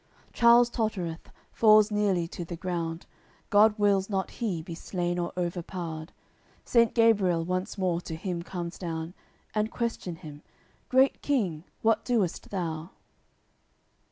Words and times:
Charles 0.33 0.71
tottereth, 0.71 1.29
falls 1.51 1.91
nearly 1.91 2.27
to 2.29 2.43
the 2.43 2.55
ground; 2.55 3.05
God 3.51 3.77
wills 3.77 4.09
not 4.09 4.31
he 4.31 4.63
be 4.63 4.73
slain 4.73 5.19
or 5.19 5.31
overpow'red. 5.37 6.09
Saint 6.65 6.95
Gabriel 6.95 7.45
once 7.45 7.77
more 7.77 8.01
to 8.01 8.15
him 8.15 8.41
comes 8.41 8.79
down, 8.79 9.13
And 9.53 9.69
questions 9.69 10.21
him 10.21 10.41
"Great 10.89 11.21
King, 11.21 11.65
what 11.83 12.03
doest 12.03 12.49
thou?" 12.49 12.89